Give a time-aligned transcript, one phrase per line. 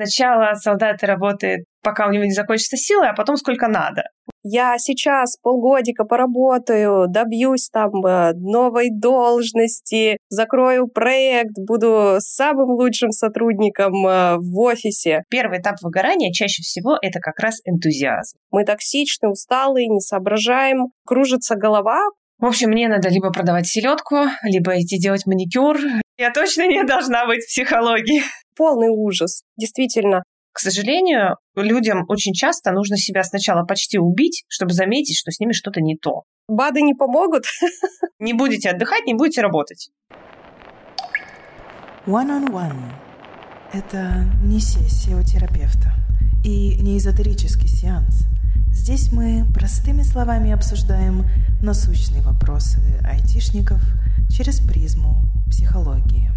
[0.00, 4.04] Сначала солдат работает, пока у него не закончатся силы, а потом сколько надо.
[4.44, 14.06] Я сейчас полгодика поработаю, добьюсь там э, новой должности, закрою проект, буду самым лучшим сотрудником
[14.06, 15.24] э, в офисе.
[15.28, 18.38] Первый этап выгорания чаще всего это как раз энтузиазм.
[18.52, 22.00] Мы токсичны, усталые, не соображаем, кружится голова,
[22.38, 25.76] в общем, мне надо либо продавать селедку, либо идти делать маникюр.
[26.16, 28.22] Я точно не должна быть в психологии.
[28.58, 30.22] Полный ужас, действительно.
[30.52, 35.52] К сожалению, людям очень часто нужно себя сначала почти убить, чтобы заметить, что с ними
[35.52, 36.24] что-то не то.
[36.48, 37.44] БАДы не помогут?
[38.18, 39.90] Не будете отдыхать, не будете работать.
[42.06, 42.92] One-on-one -on -one.–
[43.72, 45.92] это не сессия у терапевта
[46.44, 48.26] и не эзотерический сеанс–
[48.78, 51.26] Здесь мы простыми словами обсуждаем
[51.60, 53.82] насущные вопросы айтишников
[54.30, 56.30] через призму психологии.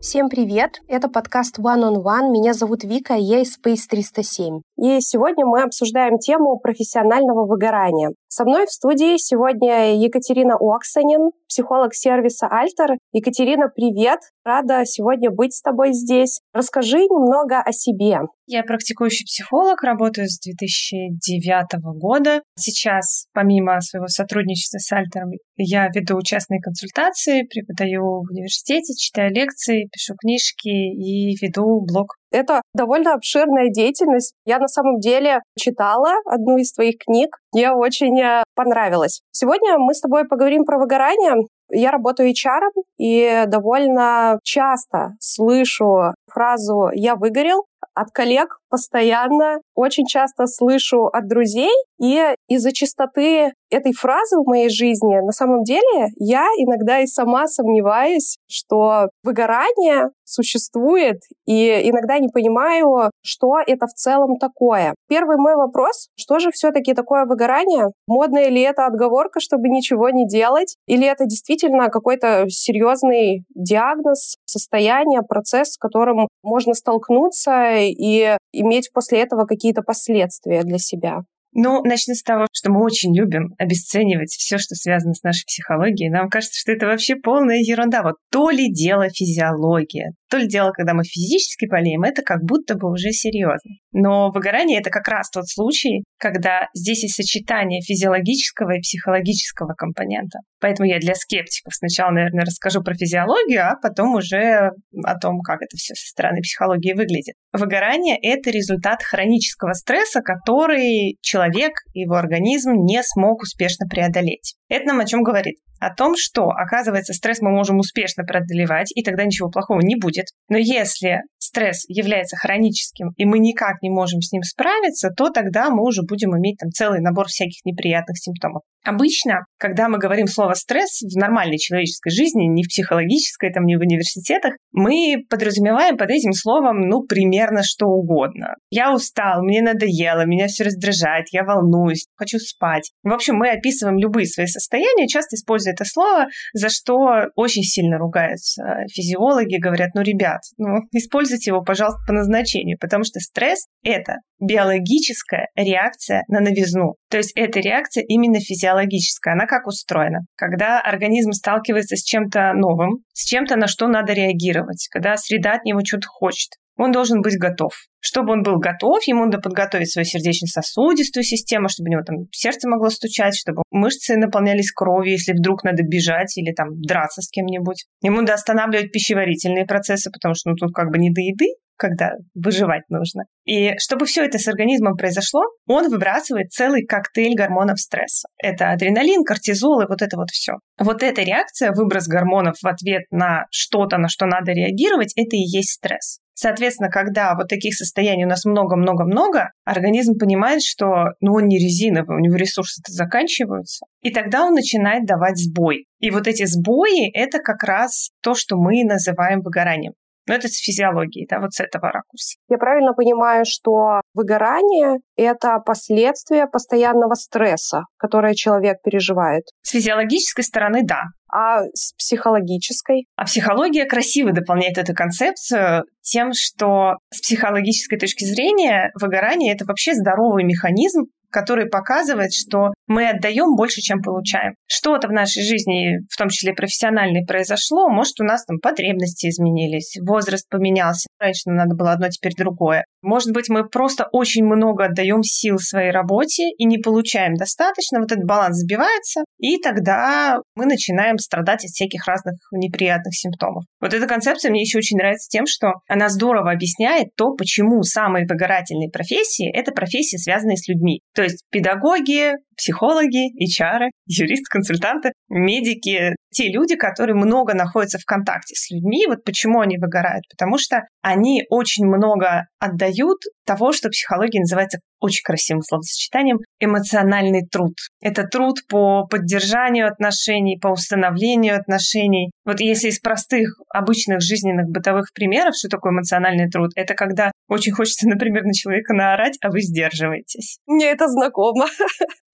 [0.00, 0.80] Всем привет!
[0.86, 2.30] Это подкаст One on One.
[2.30, 4.60] Меня зовут Вика, я из Space 307.
[4.76, 8.12] И сегодня мы обсуждаем тему профессионального выгорания.
[8.30, 12.98] Со мной в студии сегодня Екатерина Оксанин, психолог сервиса Альтер.
[13.12, 14.20] Екатерина, привет!
[14.44, 16.40] Рада сегодня быть с тобой здесь.
[16.52, 18.18] Расскажи немного о себе.
[18.46, 22.42] Я практикующий психолог, работаю с 2009 года.
[22.54, 29.88] Сейчас, помимо своего сотрудничества с Альтером, я веду частные консультации, преподаю в университете, читаю лекции,
[29.90, 34.34] пишу книжки и веду блог это довольно обширная деятельность.
[34.44, 37.36] Я на самом деле читала одну из твоих книг.
[37.52, 39.22] Мне очень э, понравилось.
[39.30, 41.46] Сегодня мы с тобой поговорим про выгорание.
[41.70, 50.46] Я работаю HR и довольно часто слышу фразу «я выгорел», от коллег постоянно, очень часто
[50.46, 56.46] слышу от друзей, и из-за чистоты этой фразы в моей жизни на самом деле я
[56.58, 64.36] иногда и сама сомневаюсь, что выгорание существует, и иногда не понимаю, что это в целом
[64.36, 64.94] такое.
[65.08, 67.86] Первый мой вопрос, что же все-таки такое выгорание?
[68.06, 70.76] Модная ли это отговорка, чтобы ничего не делать?
[70.86, 79.20] Или это действительно какой-то серьезный диагноз, состояние, процесс, с которым можно столкнуться и иметь после
[79.20, 81.20] этого какие-то последствия для себя.
[81.52, 86.10] Ну, начну с того, что мы очень любим обесценивать все, что связано с нашей психологией.
[86.10, 88.02] Нам кажется, что это вообще полная ерунда.
[88.02, 92.74] Вот то ли дело физиология, то ли дело, когда мы физически болеем, это как будто
[92.74, 93.72] бы уже серьезно.
[93.92, 100.38] Но выгорание— это как раз тот случай, когда здесь есть сочетание физиологического и психологического компонента.
[100.60, 104.70] Поэтому я для скептиков сначала, наверное, расскажу про физиологию, а потом уже
[105.04, 107.34] о том, как это все со стороны психологии выглядит.
[107.52, 114.56] Выгорание— это результат хронического стресса, который человек, его организм не смог успешно преодолеть.
[114.68, 115.56] Это нам о чем говорит?
[115.80, 120.26] О том, что, оказывается, стресс мы можем успешно преодолевать, и тогда ничего плохого не будет.
[120.48, 125.70] Но если стресс является хроническим, и мы никак не можем с ним справиться, то тогда
[125.70, 128.62] мы уже будем иметь там целый набор всяких неприятных симптомов.
[128.84, 133.76] Обычно, когда мы говорим слово «стресс» в нормальной человеческой жизни, не в психологической, там, не
[133.76, 138.54] в университетах, мы подразумеваем под этим словом, ну, примерно что угодно.
[138.70, 142.92] Я устал, мне надоело, меня все раздражает, я волнуюсь, хочу спать.
[143.02, 147.98] В общем, мы описываем любые свои состояния, часто используя это слово, за что очень сильно
[147.98, 148.62] ругаются
[148.92, 155.48] физиологи, говорят, ну, ребят, ну, используйте его, пожалуйста, по назначению, потому что стресс— это биологическая
[155.56, 156.94] реакция на новизну.
[157.10, 159.34] То есть эта реакция именно физиологическая.
[159.34, 160.20] Она как устроена?
[160.36, 165.64] Когда организм сталкивается с чем-то новым, с чем-то, на что надо реагировать, когда среда от
[165.64, 167.72] него что-то хочет, он должен быть готов.
[168.00, 172.68] Чтобы он был готов, ему надо подготовить свою сердечно-сосудистую систему, чтобы у него там сердце
[172.68, 177.86] могло стучать, чтобы мышцы наполнялись кровью, если вдруг надо бежать или там драться с кем-нибудь.
[178.02, 181.46] Ему надо останавливать пищеварительные процессы, потому что ну, тут как бы не до еды,
[181.78, 183.24] когда выживать нужно.
[183.44, 188.28] И чтобы все это с организмом произошло, он выбрасывает целый коктейль гормонов стресса.
[188.36, 190.54] Это адреналин, кортизол и вот это вот все.
[190.78, 195.40] Вот эта реакция, выброс гормонов в ответ на что-то, на что надо реагировать, это и
[195.40, 196.18] есть стресс.
[196.40, 202.16] Соответственно, когда вот таких состояний у нас много-много-много, организм понимает, что ну, он не резиновый,
[202.16, 203.86] у него ресурсы-то заканчиваются.
[204.02, 205.86] И тогда он начинает давать сбой.
[206.00, 209.92] И вот эти сбои— это как раз то, что мы называем выгоранием.
[210.28, 212.36] Но это с физиологией, да, вот с этого ракурса.
[212.50, 219.44] Я правильно понимаю, что выгорание— это последствия постоянного стресса, которое человек переживает?
[219.62, 221.04] С физиологической стороны, да.
[221.30, 223.06] А с психологической?
[223.16, 229.94] А психология красиво дополняет эту концепцию тем, что с психологической точки зрения выгорание— это вообще
[229.94, 234.54] здоровый механизм который показывает, что мы отдаем больше, чем получаем.
[234.66, 239.96] Что-то в нашей жизни, в том числе профессиональной, произошло, может, у нас там потребности изменились,
[240.00, 241.08] возраст поменялся.
[241.18, 242.84] Раньше нам надо было одно, теперь другое.
[243.02, 248.10] Может быть, мы просто очень много отдаем сил своей работе и не получаем достаточно, вот
[248.10, 253.64] этот баланс сбивается, и тогда мы начинаем страдать от всяких разных неприятных симптомов.
[253.80, 258.26] Вот эта концепция мне еще очень нравится тем, что она здорово объясняет то, почему самые
[258.26, 261.00] выгорательные профессии— это профессии, связанные с людьми.
[261.18, 268.54] То есть педагоги, психологи, HR, юристы, консультанты, медики, те люди, которые много находятся в контакте
[268.54, 269.06] с людьми.
[269.08, 270.22] Вот почему они выгорают?
[270.30, 277.74] Потому что они очень много отдают того, что психология называется очень красивым словосочетанием эмоциональный труд.
[278.00, 282.30] Это труд по поддержанию отношений, по установлению отношений.
[282.44, 287.72] Вот если из простых, обычных жизненных бытовых примеров, что такое эмоциональный труд, это когда очень
[287.72, 290.58] хочется, например, на человека наорать, а вы сдерживаетесь.
[290.66, 291.66] Мне это знакомо.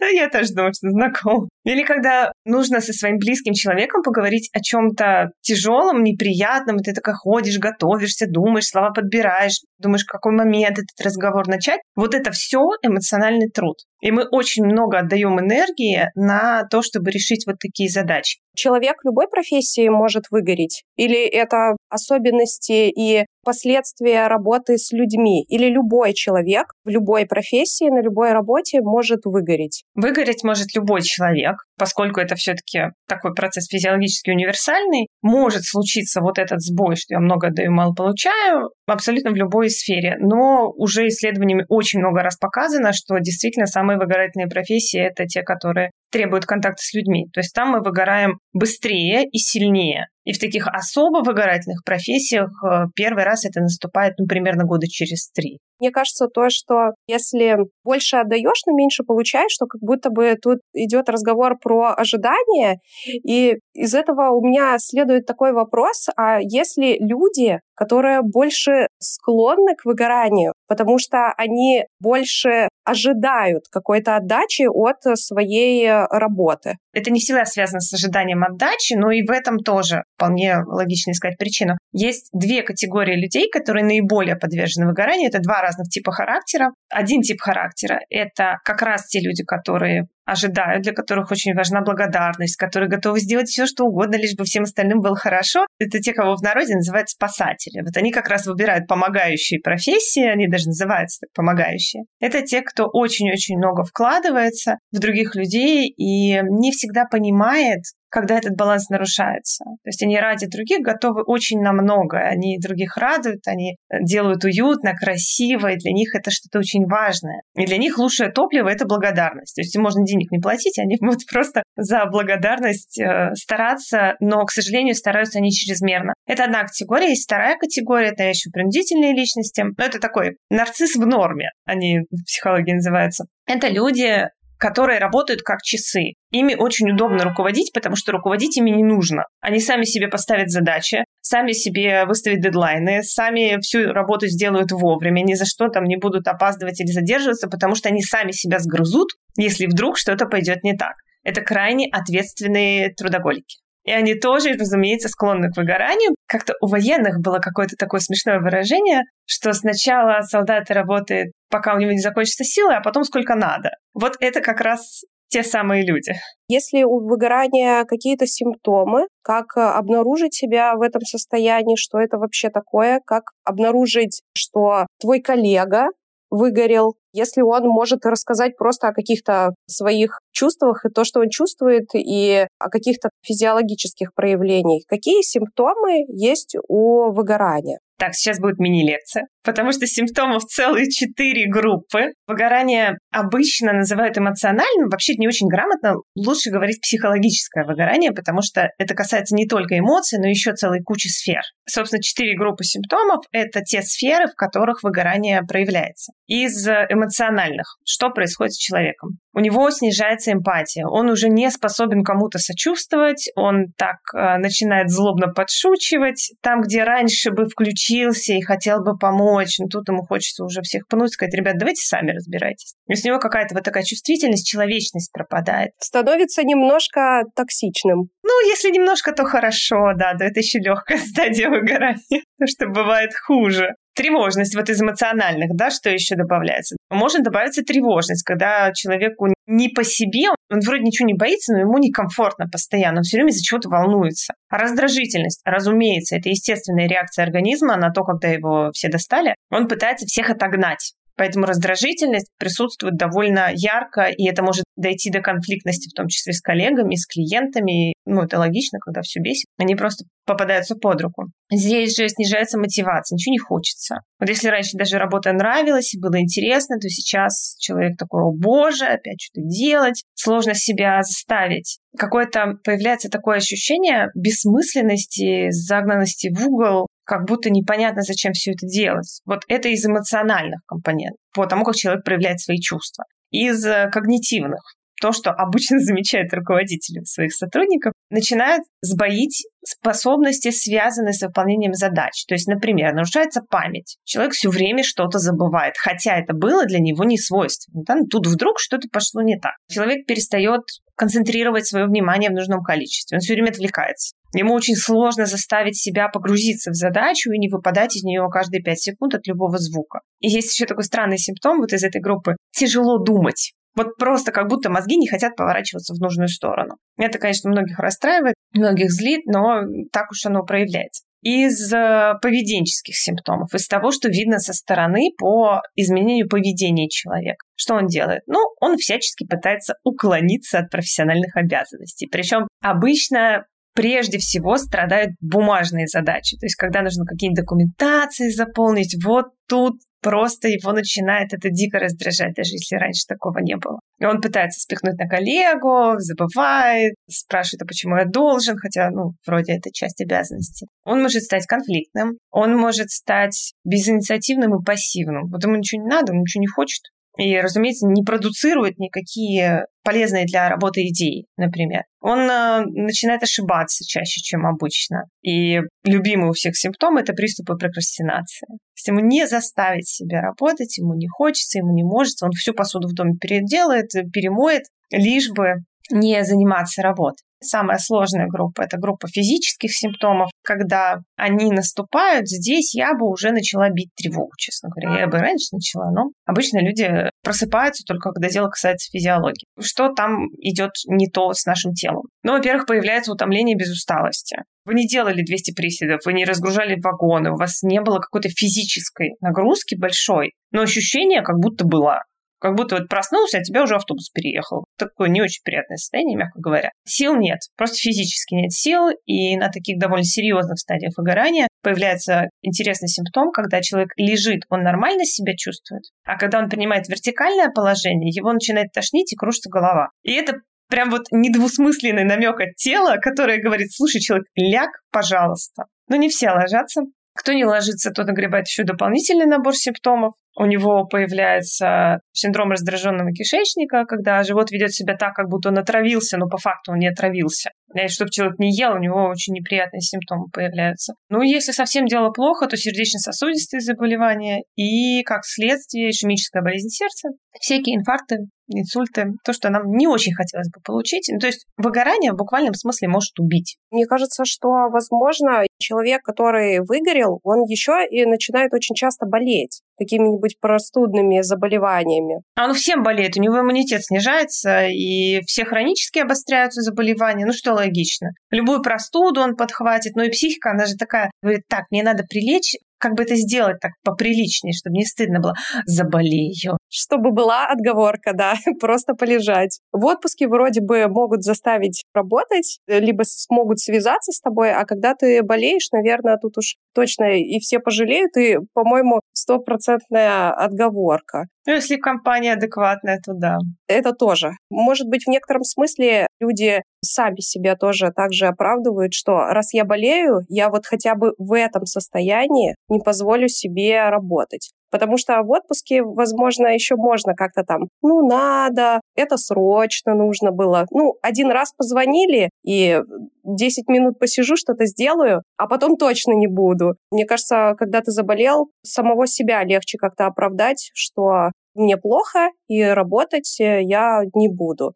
[0.01, 1.49] Да, я тоже думаю, что знаком.
[1.65, 7.15] Или когда нужно со своим близким человеком поговорить о чем-то тяжелом, неприятном, и ты такая
[7.15, 11.81] ходишь, готовишься, думаешь, слова подбираешь, думаешь, в какой момент этот разговор начать.
[11.95, 13.77] Вот это все эмоциональный труд.
[14.01, 18.41] И мы очень много отдаем энергии на то, чтобы решить вот такие задачи.
[18.55, 20.85] Человек любой профессии может выгореть?
[20.97, 25.45] Или это особенности и последствия работы с людьми?
[25.49, 29.83] Или любой человек в любой профессии, на любой работе может выгореть?
[29.95, 35.09] Выгореть может любой человек, поскольку это все-таки такой процесс физиологически универсальный.
[35.25, 40.17] Может случиться вот этот сбой, что я много даю, мало получаю, абсолютно в любой сфере.
[40.21, 45.93] Но уже исследованиями очень много раз показано, что действительно самые выгорательные профессии— это те, которые
[46.11, 47.25] требуют контакта с людьми.
[47.33, 50.09] То есть там мы выгораем быстрее и сильнее.
[50.25, 55.31] И в таких особо выгорательных профессиях э, первый раз это наступает, ну, примерно года через
[55.31, 55.59] три.
[55.81, 60.61] Мне кажется, то, что если больше отдаешь, но меньше получаешь, что как будто бы тут
[60.73, 62.79] идет разговор про ожидания.
[63.07, 69.85] И из этого у меня следует такой вопрос, а если люди, которые больше склонны к
[69.85, 76.79] выгоранию, потому что они больше ожидают какой-то отдачи от своей работы.
[76.93, 81.39] Это не всегда связано с ожиданием отдачи, но и в этом тоже вполне логично искать
[81.39, 81.79] причину.
[81.93, 85.29] Есть две категории людей, которые наиболее подвержены выгоранию.
[85.29, 86.73] Это два разных типа характера.
[86.91, 92.57] Один тип характера— это как раз те люди, которые ожидают, для которых очень важна благодарность,
[92.57, 95.67] которые готовы сделать все, что угодно, лишь бы всем остальным было хорошо.
[95.79, 97.83] Это те, кого в народе называют спасатели.
[97.83, 102.05] Вот они как раз выбирают помогающие профессии, они даже называются так, помогающие.
[102.21, 107.83] Это те, кто очень-очень много вкладывается в других людей и не всегда понимает,
[108.15, 109.65] когда этот баланс нарушается.
[109.65, 112.29] То есть они ради других готовы очень на многое.
[112.29, 117.43] Они других радуют, они э, делают уютно, красиво, и для них это что-то очень важное.
[117.57, 119.57] И для них лучшее топливо— это благодарность.
[119.57, 124.53] То есть можно денег не платить, они будут просто за благодарность э, стараться, но, к
[124.53, 126.15] сожалению, стараются они чрезмерно.
[126.29, 127.09] Это одна категория.
[127.09, 129.61] Есть вторая категория, это еще принудительные личности.
[129.61, 133.25] Но это такой нарцисс в норме, они в психологии называются.
[133.47, 134.29] Это люди,
[134.65, 136.15] которые работают как часы.
[136.31, 139.25] Ими очень удобно руководить, потому что руководить ими не нужно.
[139.43, 145.35] Они сами себе поставят задачи, сами себе выставят дедлайны, сами всю работу сделают вовремя, ни
[145.35, 149.67] за что там не будут опаздывать или задерживаться, потому что они сами себя сгрызут, если
[149.67, 150.95] вдруг что-то пойдет не так.
[151.25, 153.59] Это крайне ответственные трудоголики.
[153.85, 156.15] И они тоже, разумеется, склонны к выгоранию.
[156.27, 161.93] Как-то у военных было какое-то такое смешное выражение, что сначала солдаты работают, пока у него
[161.93, 163.73] не закончится силы, а потом сколько надо.
[163.95, 166.13] Вот это как раз те самые люди.
[166.49, 173.01] Если у выгорания какие-то симптомы, как обнаружить себя в этом состоянии, что это вообще такое,
[173.05, 175.89] как обнаружить, что твой коллега
[176.31, 181.87] выгорел, если он может рассказать просто о каких-то своих чувствах и то, что он чувствует,
[181.95, 184.83] и о каких-то физиологических проявлениях.
[184.87, 187.79] Какие симптомы есть у выгорания?
[187.97, 192.09] Так, сейчас будет мини-лекция, потому что симптомов целые четыре группы.
[192.27, 198.95] Выгорание обычно называют эмоциональным, вообще не очень грамотно, лучше говорить психологическое выгорание, потому что это
[198.95, 201.43] касается не только эмоций, но еще целой кучи сфер.
[201.69, 206.13] Собственно, четыре группы симптомов— это те сферы, в которых выгорание проявляется.
[206.27, 209.19] Из эмоциональных, что происходит с человеком?
[209.33, 215.29] У него снижается эмпатия, он уже не способен кому-то сочувствовать, он так э, начинает злобно
[215.29, 220.63] подшучивать, там, где раньше бы включился и хотел бы помочь, но тут ему хочется уже
[220.63, 222.75] всех пнуть, сказать, ребят, давайте сами разбирайтесь.
[222.89, 225.73] И с него какая-то вот такая чувствительность, человечность пропадает.
[225.79, 228.09] Становится немножко токсичным.
[228.23, 233.11] Ну, если немножко, то хорошо, да, да, это еще легкая стадия выгорания, потому что бывает
[233.15, 233.75] хуже.
[233.95, 236.77] Тревожность вот из эмоциональных, да, что еще добавляется?
[236.91, 241.79] Может добавиться тревожность, когда человеку не по себе, он вроде ничего не боится, но ему
[241.79, 244.35] некомфортно постоянно, он все время из-за чего-то волнуется.
[244.51, 249.35] Раздражительность, разумеется, это естественная реакция организма на то, когда его все достали.
[249.51, 250.95] Он пытается всех отогнать.
[251.17, 256.41] Поэтому раздражительность присутствует довольно ярко, и это может дойти до конфликтности, в том числе с
[256.41, 257.95] коллегами, с клиентами.
[258.05, 259.47] Ну, это логично, когда все бесит.
[259.59, 261.27] Они просто попадаются под руку.
[261.53, 263.99] Здесь же снижается мотивация, ничего не хочется.
[264.19, 268.87] Вот если раньше даже работа нравилась и было интересно, то сейчас человек такой, о боже,
[268.87, 271.79] опять что-то делать, сложно себя заставить.
[271.97, 279.21] Какое-то появляется такое ощущение бессмысленности, загнанности в угол, как будто непонятно, зачем все это делать.
[279.25, 283.05] Вот это из эмоциональных компонентов, по тому, как человек проявляет свои чувства.
[283.31, 284.63] Из э, когнитивных
[285.01, 292.25] то, что обычно замечают руководители своих сотрудников, начинают сбоить способности, связанные с выполнением задач.
[292.27, 293.99] То есть, например, нарушается память.
[294.05, 297.83] Человек все время что-то забывает, хотя это было для него не свойственно.
[297.87, 297.97] Да?
[298.11, 299.53] Тут вдруг что-то пошло не так.
[299.71, 300.63] Человек перестает
[300.97, 303.17] концентрировать свое внимание в нужном количестве.
[303.17, 304.15] Он все время отвлекается.
[304.35, 308.79] Ему очень сложно заставить себя погрузиться в задачу и не выпадать из нее каждые 5
[308.79, 310.01] секунд от любого звука.
[310.21, 312.37] И есть еще такой странный симптом вот из этой группы.
[312.53, 313.53] Тяжело думать.
[313.77, 316.77] Вот просто как будто мозги не хотят поворачиваться в нужную сторону.
[316.97, 321.03] Это, конечно, многих расстраивает, многих злит, но так уж оно проявляется.
[321.25, 327.47] Из э, поведенческих симптомов, из того, что видно со стороны по изменению поведения человека.
[327.57, 328.23] Что он делает?
[328.27, 332.07] Ну, он всячески пытается уклониться от профессиональных обязанностей.
[332.13, 336.37] Причем обычно прежде всего страдают бумажные задачи.
[336.37, 342.35] То есть, когда нужно какие-нибудь документации заполнить, вот тут просто его начинает это дико раздражать,
[342.35, 343.81] даже если раньше такого не было.
[343.99, 349.55] И он пытается спихнуть на коллегу, забывает, спрашивает, а почему я должен, хотя, ну, вроде
[349.55, 350.67] это часть обязанности.
[350.85, 355.31] Он может стать конфликтным, он может стать безинициативным и пассивным.
[355.31, 356.83] Вот ему ничего не надо, он ничего не хочет,
[357.17, 361.83] и, разумеется, не продуцирует никакие полезные для работы идеи, например.
[362.01, 365.05] Он э, начинает ошибаться чаще, чем обычно.
[365.23, 368.49] И любимый у всех симптом– это приступы прокрастинации.
[368.77, 372.89] Есть ему не заставить себя работать, ему не хочется, ему не может, он всю посуду
[372.89, 375.57] в доме переделает, перемоет, лишь бы
[375.91, 377.25] не заниматься работой.
[377.45, 380.31] Самая сложная группа– это группа физических симптомов.
[380.43, 385.01] Когда они наступают, здесь я бы уже начала бить тревогу, честно говоря.
[385.01, 389.45] Я бы раньше начала, но обычно люди просыпаются только когда дело касается физиологии.
[389.61, 392.05] Что там идет не то с нашим телом?
[392.23, 394.39] Ну, во-первых, появляется утомление без усталости.
[394.65, 399.11] Вы не делали 200 приседов, вы не разгружали вагоны, у вас не было какой-то физической
[399.21, 402.01] нагрузки большой, но ощущение как будто было.
[402.45, 404.67] Как будто вот проснулся, а тебя уже автобус переехал.
[404.77, 406.73] Такое не очень приятное состояние, мягко говоря.
[406.85, 412.89] Сил нет, просто физически нет сил, и на таких довольно серьезных стадиях выгорания появляется интересный
[412.89, 418.31] симптом, когда человек лежит, он нормально себя чувствует, а когда он принимает вертикальное положение, его
[418.31, 419.89] начинает тошнить и кружится голова.
[420.03, 420.35] И это
[420.69, 425.65] прям вот недвусмысленный намек от тела, которое говорит, слушай, человек, ляг, пожалуйста.
[425.89, 426.83] Но не все ложатся.
[427.17, 433.85] Кто не ложится, тот нагребает еще дополнительный набор симптомов у него появляется синдром раздраженного кишечника,
[433.85, 437.51] когда живот ведет себя так, как будто он отравился, но по факту он не отравился.
[437.75, 440.95] И чтобы человек не ел, у него очень неприятные симптомы появляются.
[441.09, 447.77] Ну, если совсем дело плохо, то сердечно-сосудистые заболевания и, как следствие, ишемическая болезнь сердца, всякие
[447.77, 451.09] инфаркты, инсульты, то, что нам не очень хотелось бы получить.
[451.11, 453.57] Ну, то есть выгорание в буквальном смысле может убить.
[453.71, 460.39] Мне кажется, что, возможно, человек, который выгорел, он еще и начинает очень часто болеть какими-нибудь
[460.41, 462.23] простудными заболеваниями.
[462.37, 467.55] А ну всем болеет, у него иммунитет снижается, и все хронически обостряются заболевания, ну что
[467.55, 468.11] логично.
[468.31, 472.55] Любую простуду он подхватит, ну и психика, она же такая, говорит, так, мне надо прилечь,
[472.79, 475.35] как бы это сделать так поприличнее, чтобы не стыдно было,
[475.65, 476.59] заболею.
[476.77, 479.61] Чтобы была отговорка, да, просто полежать.
[479.73, 485.23] В отпуске вроде бы могут заставить работать, либо смогут связаться с тобой, а когда ты
[485.23, 491.27] болеешь, наверное, тут уж точно и все пожалеют, и, по-моему, стопроцентная отговорка.
[491.47, 493.39] Ну, если компания адекватная, то да.
[493.69, 494.33] Это тоже.
[494.51, 500.23] Может быть, в некотором смысле люди сами себя тоже также оправдывают, что раз я болею,
[500.29, 504.53] я вот хотя бы в этом состоянии не позволю себе работать.
[504.75, 510.67] Потому что в отпуске, возможно, еще можно как-то там, ну, надо, это срочно нужно было.
[510.73, 512.81] Ну, один раз позвонили, и
[513.23, 516.75] 10 минут посижу, что-то сделаю, а потом точно не буду.
[516.91, 523.39] Мне кажется, когда ты заболел, самого себя легче как-то оправдать, что мне плохо, и работать
[523.39, 524.75] я не буду.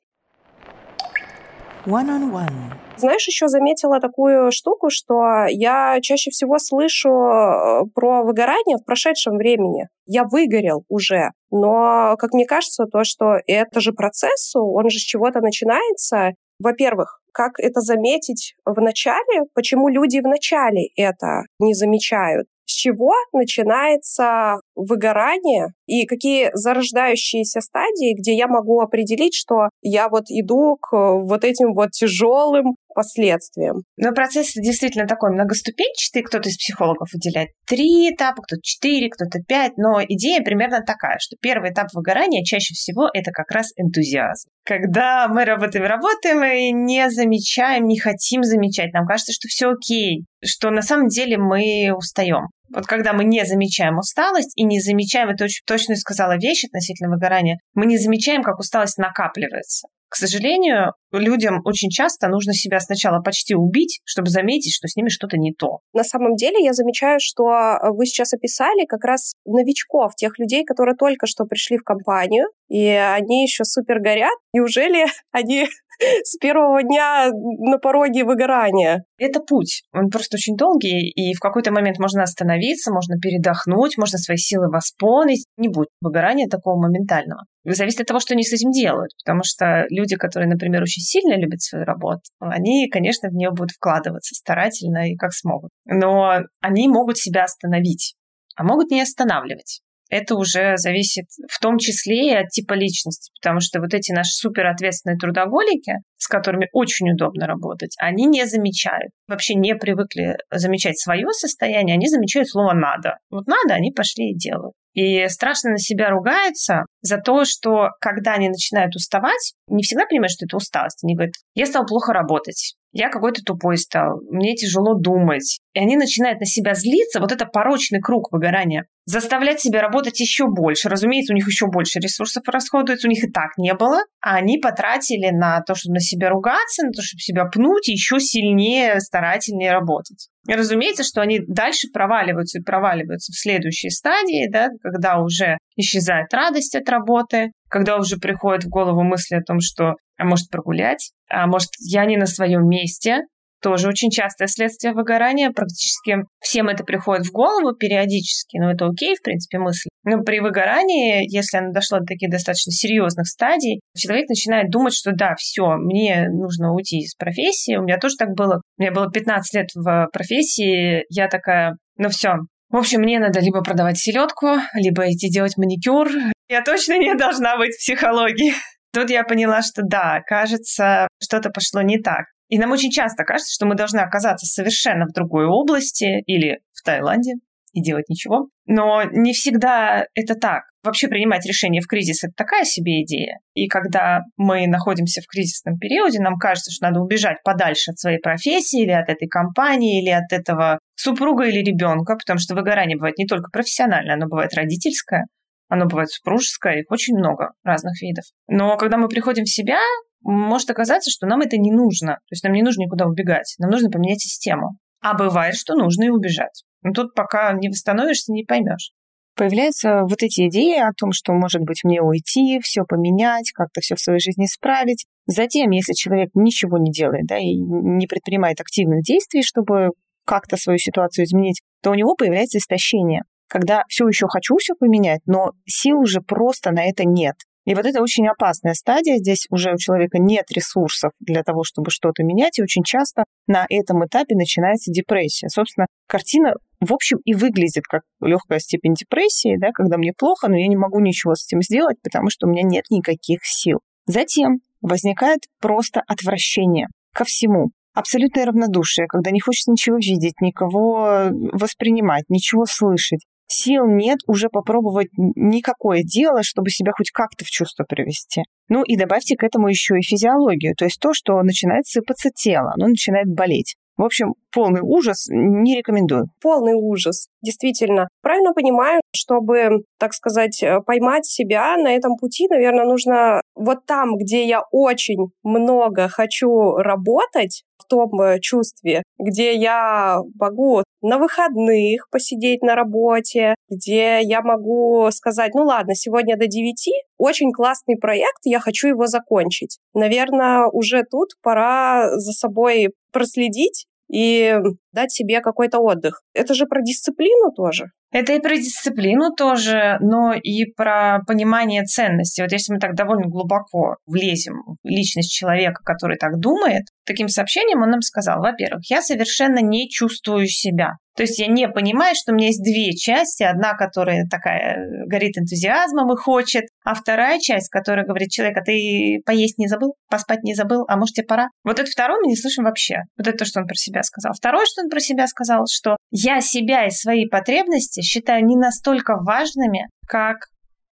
[1.88, 2.74] One-on-one.
[2.98, 9.38] Знаешь, еще заметила такую штуку, что я чаще всего слышу э, про выгорание в прошедшем
[9.38, 9.88] времени.
[10.04, 11.30] Я выгорел уже.
[11.50, 16.32] Но, как мне кажется, то, что это же процесс, он же с чего-то начинается.
[16.58, 23.12] Во-первых, как это заметить в начале, почему люди в начале это не замечают с чего
[23.32, 30.92] начинается выгорание и какие зарождающиеся стадии, где я могу определить, что я вот иду к
[30.92, 33.84] вот этим вот тяжелым последствиям.
[33.96, 36.22] Но процесс действительно такой многоступенчатый.
[36.22, 39.76] Кто-то из психологов выделяет три этапа, кто-то четыре, кто-то пять.
[39.76, 44.50] Но идея примерно такая, что первый этап выгорания чаще всего это как раз энтузиазм.
[44.64, 50.24] Когда мы работаем, работаем и не замечаем, не хотим замечать, нам кажется, что все окей,
[50.44, 52.48] что на самом деле мы устаем.
[52.74, 57.10] Вот когда мы не замечаем усталость и не замечаем, это очень точно сказала вещь относительно
[57.10, 59.88] выгорания, мы не замечаем, как усталость накапливается.
[60.08, 65.10] К сожалению, людям очень часто нужно себя сначала почти убить, чтобы заметить, что с ними
[65.10, 65.80] что-то не то.
[65.92, 70.64] На самом деле я замечаю, что э, вы сейчас описали как раз новичков, тех людей,
[70.64, 74.32] которые только что пришли в компанию, и они еще супер горят.
[74.54, 75.68] Неужели они
[76.24, 79.04] с первого дня на пороге выгорания.
[79.18, 79.82] Это путь.
[79.92, 84.70] Он просто очень долгий, и в какой-то момент можно остановиться, можно передохнуть, можно свои силы
[84.70, 85.44] восполнить.
[85.56, 87.44] Не будет выгорания такого моментального.
[87.64, 89.10] Зависит от того, что они с этим делают.
[89.24, 93.72] Потому что люди, которые, например, очень сильно любят свою работу, они, конечно, в нее будут
[93.72, 95.70] вкладываться старательно и как смогут.
[95.84, 98.14] Но они могут себя остановить,
[98.56, 103.60] а могут не останавливать это уже зависит в том числе и от типа личности, потому
[103.60, 109.54] что вот эти наши суперответственные трудоголики, с которыми очень удобно работать, они не замечают, вообще
[109.54, 113.18] не привыкли замечать свое состояние, они замечают слово «надо».
[113.30, 114.74] Вот «надо» они пошли и делают.
[114.94, 120.32] И страшно на себя ругаются за то, что когда они начинают уставать, не всегда понимают,
[120.32, 121.04] что это усталость.
[121.04, 125.60] Они говорят, я стал плохо работать, я какой-то тупой стал, мне тяжело думать.
[125.74, 130.46] И они начинают на себя злиться, вот это порочный круг выгорания, заставлять себя работать еще
[130.46, 130.88] больше.
[130.88, 134.58] Разумеется, у них еще больше ресурсов расходуется, у них и так не было, а они
[134.58, 139.72] потратили на то, чтобы на себя ругаться, на то, чтобы себя пнуть еще сильнее, старательнее
[139.72, 140.28] работать.
[140.46, 146.32] И разумеется, что они дальше проваливаются и проваливаются в следующей стадии, да, когда уже исчезает
[146.32, 151.12] радость от работы, когда уже приходит в голову мысли о том, что а может прогулять,
[151.28, 153.22] а может я не на своем месте,
[153.60, 155.50] тоже очень частое следствие выгорания.
[155.50, 159.88] Практически всем это приходит в голову периодически, но это окей, в принципе, мысль.
[160.04, 165.12] Но при выгорании, если оно дошло до таких достаточно серьезных стадий, человек начинает думать, что
[165.12, 167.76] да, все, мне нужно уйти из профессии.
[167.76, 168.62] У меня тоже так было.
[168.78, 172.36] У меня было 15 лет в профессии, я такая, ну все,
[172.70, 176.10] в общем, мне надо либо продавать селедку, либо идти делать маникюр.
[176.48, 178.52] Я точно не должна быть в психологии.
[178.92, 182.26] Тут я поняла, что да, кажется, что-то пошло не так.
[182.48, 186.82] И нам очень часто кажется, что мы должны оказаться совершенно в другой области или в
[186.82, 187.34] Таиланде
[187.72, 188.48] и делать ничего.
[188.66, 190.64] Но не всегда это так.
[190.82, 193.40] Вообще принимать решения в кризис– это такая себе идея.
[193.54, 198.18] И когда мы находимся в кризисном периоде, нам кажется, что надо убежать подальше от своей
[198.18, 203.18] профессии или от этой компании, или от этого супруга или ребенка, потому что выгорание бывает
[203.18, 205.26] не только профессиональное, оно бывает родительское.
[205.68, 208.24] Оно бывает супружеское, их очень много разных видов.
[208.48, 209.78] Но когда мы приходим в себя,
[210.22, 212.14] может оказаться, что нам это не нужно.
[212.14, 213.54] То есть нам не нужно никуда убегать.
[213.58, 214.78] Нам нужно поменять систему.
[215.00, 216.64] А бывает, что нужно и убежать.
[216.82, 218.92] Но тут пока не восстановишься, не поймешь.
[219.36, 223.94] Появляются вот эти идеи о том, что, может быть, мне уйти, все поменять, как-то все
[223.94, 225.06] в своей жизни исправить.
[225.26, 229.90] Затем, если человек ничего не делает, да, и не предпринимает активных действий, чтобы
[230.24, 235.20] как-то свою ситуацию изменить, то у него появляется истощение когда все еще хочу все поменять,
[235.26, 237.36] но сил уже просто на это нет.
[237.68, 239.16] И вот это очень опасная стадия.
[239.18, 242.58] Здесь уже у человека нет ресурсов для того, чтобы что-то менять.
[242.58, 245.48] И очень часто на этом этапе начинается депрессия.
[245.50, 250.56] Собственно, картина, в общем, и выглядит как легкая степень депрессии, да, когда мне плохо, но
[250.56, 253.80] я не могу ничего с этим сделать, потому что у меня нет никаких сил.
[254.06, 257.68] Затем возникает просто отвращение ко всему.
[257.92, 265.08] Абсолютное равнодушие, когда не хочется ничего видеть, никого воспринимать, ничего слышать сил нет уже попробовать
[265.16, 268.42] никакое дело, чтобы себя хоть как-то в чувство привести.
[268.68, 272.72] Ну и добавьте к этому еще и физиологию, то есть то, что начинает сыпаться тело,
[272.74, 273.76] оно начинает болеть.
[273.98, 276.26] В общем, полный ужас, не рекомендую.
[276.40, 278.06] Полный ужас, действительно.
[278.22, 284.16] Правильно понимаю, чтобы, так сказать, э, поймать себя на этом пути, наверное, нужно вот там,
[284.16, 292.62] где я очень много хочу работать, том э, чувстве, где я могу на выходных посидеть
[292.62, 298.60] на работе, где я могу сказать, ну ладно, сегодня до 9, очень классный проект, я
[298.60, 299.78] хочу его закончить.
[299.94, 304.56] Наверное, уже тут пора за собой проследить и
[304.92, 306.22] дать себе какой-то отдых.
[306.34, 307.90] Это же про дисциплину тоже.
[308.10, 312.40] Это и про дисциплину тоже, но и про понимание ценности.
[312.40, 317.82] Вот если мы так довольно глубоко влезем в личность человека, который так думает, таким сообщением
[317.82, 320.96] он нам сказал, во-первых, я совершенно не чувствую себя.
[321.18, 323.42] То есть я не понимаю, что у меня есть две части.
[323.42, 328.62] Одна, которая такая э, горит энтузиазмом и хочет, а вторая часть, которая говорит, человек, а
[328.62, 331.48] ты поесть не забыл, поспать не забыл, а может тебе пора?
[331.64, 332.98] Вот это второе мы не слышим вообще.
[333.16, 334.32] Вот это то, что он про себя сказал.
[334.32, 339.16] Второе, что он про себя сказал, что я себя и свои потребности считаю не настолько
[339.16, 340.36] важными, как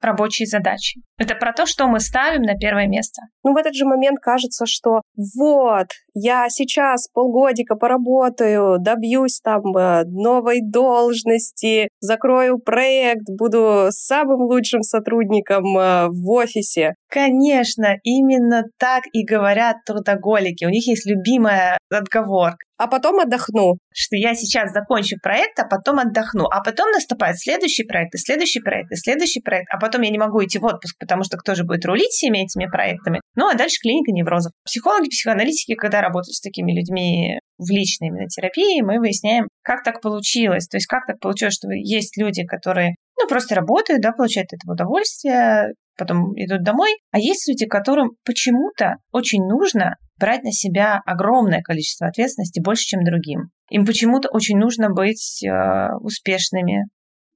[0.00, 1.00] рабочие задачи.
[1.18, 3.22] Это про то, что мы ставим на первое место.
[3.42, 5.00] Ну, в этот же момент кажется, что
[5.34, 14.82] вот, я сейчас полгодика поработаю, добьюсь там э, новой должности, закрою проект, буду самым лучшим
[14.82, 16.94] сотрудником э, в офисе.
[17.08, 20.64] Конечно, именно так и говорят трудоголики.
[20.64, 23.78] У них есть любимая отговорка а потом отдохну.
[23.92, 26.44] Что я сейчас закончу проект, а потом отдохну.
[26.44, 29.68] А потом наступает следующий проект, и следующий проект, и следующий проект.
[29.72, 32.44] А потом я не могу идти в отпуск, потому что кто же будет рулить всеми
[32.44, 33.20] этими проектами?
[33.34, 34.52] Ну, а дальше клиника неврозов.
[34.64, 40.00] Психологи, психоаналитики, когда работают с такими людьми в личной именно терапии, мы выясняем, как так
[40.00, 40.68] получилось.
[40.68, 44.70] То есть как так получилось, что есть люди, которые ну, просто работают, да, получают это
[44.70, 46.90] удовольствие, потом идут домой.
[47.10, 53.04] А есть люди, которым почему-то очень нужно брать на себя огромное количество ответственности, больше, чем
[53.04, 53.50] другим.
[53.70, 56.84] Им почему-то очень нужно быть э, успешными,